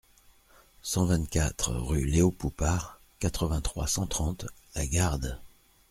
[0.81, 5.39] cent vingt-quatre rue Léo Poupart, quatre-vingt-trois, cent trente, La Garde